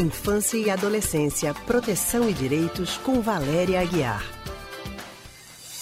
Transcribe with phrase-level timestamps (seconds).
[0.00, 4.41] Infância e Adolescência, Proteção e Direitos, com Valéria Aguiar.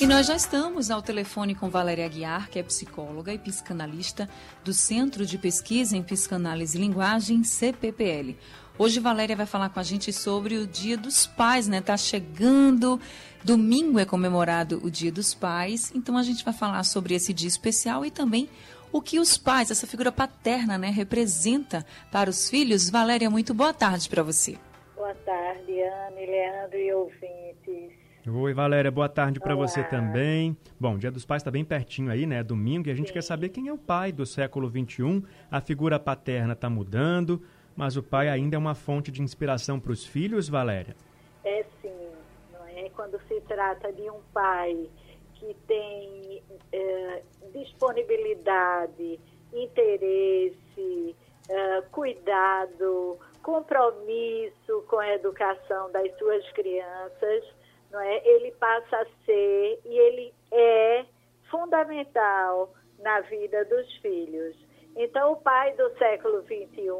[0.00, 4.28] E nós já estamos ao telefone com Valéria Aguiar, que é psicóloga e psicanalista
[4.62, 8.36] do Centro de Pesquisa em Psicanálise e Linguagem, CPPL.
[8.78, 11.80] Hoje Valéria vai falar com a gente sobre o Dia dos Pais, né?
[11.80, 13.00] Tá chegando,
[13.42, 17.48] domingo é comemorado o Dia dos Pais, então a gente vai falar sobre esse dia
[17.48, 18.48] especial e também
[18.92, 22.88] o que os pais, essa figura paterna, né, representa para os filhos.
[22.88, 24.56] Valéria, muito boa tarde para você.
[24.94, 28.07] Boa tarde, Anne, Leandro e ouvintes.
[28.30, 30.54] Oi, Valéria, boa tarde para você também.
[30.78, 32.42] Bom, o Dia dos Pais está bem pertinho aí, né?
[32.42, 33.14] Domingo, e a gente Sim.
[33.14, 35.24] quer saber quem é o pai do século XXI.
[35.50, 37.42] A figura paterna está mudando,
[37.74, 40.94] mas o pai ainda é uma fonte de inspiração para os filhos, Valéria?
[41.42, 42.10] É sim,
[42.52, 42.90] não é?
[42.90, 44.90] Quando se trata de um pai
[45.34, 47.22] que tem é,
[47.54, 49.18] disponibilidade,
[49.54, 51.16] interesse,
[51.48, 57.57] é, cuidado, compromisso com a educação das suas crianças,
[57.90, 58.26] não é?
[58.26, 61.04] Ele passa a ser e ele é
[61.50, 64.56] fundamental na vida dos filhos.
[64.96, 66.90] Então, o pai do século XXI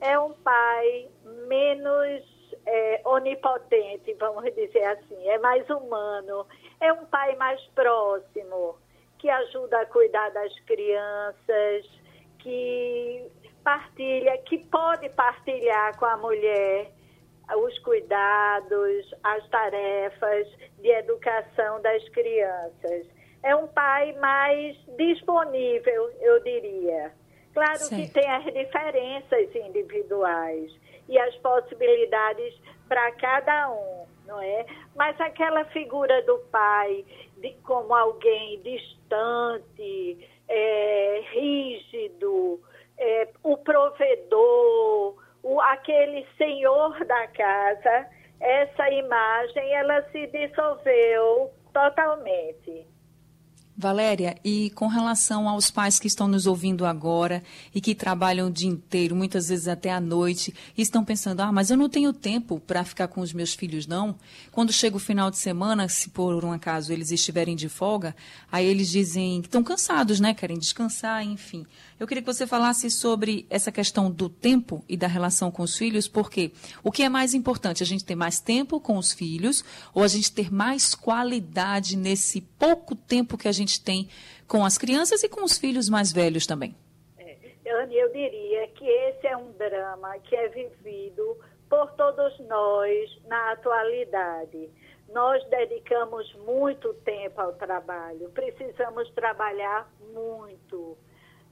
[0.00, 1.08] é um pai
[1.48, 2.22] menos
[2.66, 6.46] é, onipotente, vamos dizer assim, é mais humano,
[6.80, 8.76] é um pai mais próximo,
[9.18, 11.86] que ajuda a cuidar das crianças,
[12.38, 13.26] que
[13.62, 16.90] partilha, que pode partilhar com a mulher
[17.56, 20.48] os cuidados, as tarefas
[20.80, 23.06] de educação das crianças.
[23.42, 27.12] É um pai mais disponível, eu diria.
[27.52, 27.94] Claro certo.
[27.94, 30.72] que tem as diferenças individuais
[31.08, 32.54] e as possibilidades
[32.88, 34.66] para cada um, não é?
[34.96, 37.04] Mas aquela figura do pai
[37.38, 42.60] de, como alguém distante, é, rígido,
[42.98, 48.08] é, o provedor, o, aquele senhor da casa,
[48.40, 52.86] essa imagem ela se dissolveu totalmente.
[53.76, 57.42] Valéria, e com relação aos pais que estão nos ouvindo agora
[57.74, 61.50] e que trabalham o dia inteiro, muitas vezes até à noite, e estão pensando: ah,
[61.50, 64.14] mas eu não tenho tempo para ficar com os meus filhos, não.
[64.52, 68.14] Quando chega o final de semana, se por um acaso eles estiverem de folga,
[68.50, 70.34] aí eles dizem que estão cansados, né?
[70.34, 71.66] Querem descansar, enfim.
[71.98, 75.76] Eu queria que você falasse sobre essa questão do tempo e da relação com os
[75.76, 76.52] filhos, porque
[76.82, 77.82] o que é mais importante?
[77.82, 82.40] A gente ter mais tempo com os filhos ou a gente ter mais qualidade nesse
[82.64, 84.08] pouco tempo que a gente tem
[84.48, 86.74] com as crianças e com os filhos mais velhos também?
[87.18, 87.36] É,
[87.70, 91.38] Anne, eu diria que esse é um drama que é vivido
[91.68, 94.70] por todos nós na atualidade.
[95.12, 100.96] Nós dedicamos muito tempo ao trabalho, precisamos trabalhar muito.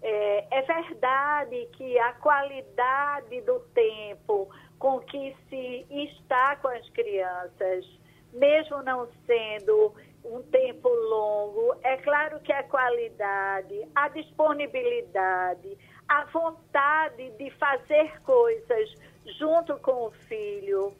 [0.00, 4.48] É, é, verdade que a qualidade do tempo
[4.78, 7.86] com que se está com as crianças,
[8.32, 9.94] mesmo não sendo
[10.24, 15.76] um tempo longo, é claro que a qualidade, a disponibilidade,
[16.08, 18.94] a vontade de fazer coisas
[19.38, 20.94] junto com o filho,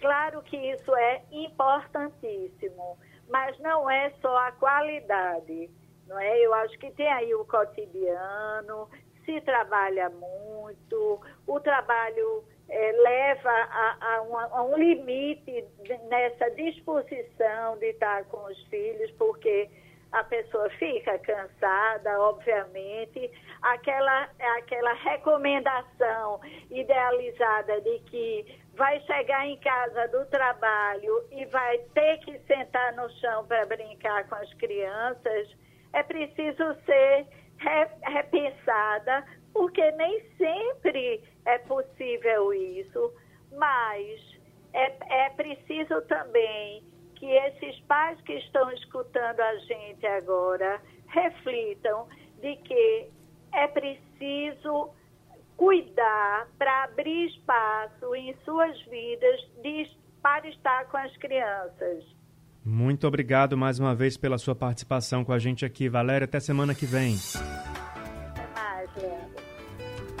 [0.00, 2.98] claro que isso é importantíssimo,
[3.28, 5.70] mas não é só a qualidade
[6.06, 6.38] não é?
[6.38, 8.88] Eu acho que tem aí o cotidiano,
[9.24, 15.64] se trabalha muito, o trabalho é, leva a, a, uma, a, um limite
[16.08, 19.68] nessa disposição de estar com os filhos, porque
[20.12, 23.30] a pessoa fica cansada, obviamente.
[23.62, 32.18] Aquela, aquela recomendação idealizada de que vai chegar em casa do trabalho e vai ter
[32.18, 35.48] que sentar no chão para brincar com as crianças
[35.94, 37.26] é preciso ser
[38.02, 43.12] repensada, porque nem sempre é possível isso,
[43.52, 44.20] mas
[44.72, 46.82] é, é preciso também
[47.16, 52.08] que esses pais que estão escutando a gente agora reflitam
[52.40, 53.08] de que
[53.52, 54.90] é preciso
[55.56, 59.88] cuidar para abrir espaço em suas vidas de,
[60.20, 62.04] para estar com as crianças.
[62.64, 66.24] Muito obrigado mais uma vez pela sua participação com a gente aqui, Valéria.
[66.24, 67.14] Até semana que vem.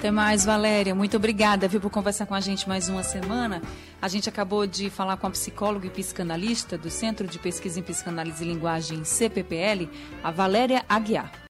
[0.04, 0.94] Até mais, Valéria.
[0.94, 3.62] Muito obrigada, viu, por conversar com a gente mais uma semana.
[4.02, 7.82] A gente acabou de falar com a psicóloga e psicanalista do Centro de Pesquisa em
[7.82, 9.88] Psicanálise e Linguagem, CPPL,
[10.22, 11.32] a Valéria Aguiar.